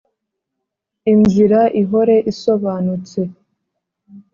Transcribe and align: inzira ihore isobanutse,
inzira 1.11 1.61
ihore 1.81 2.15
isobanutse, 2.31 3.19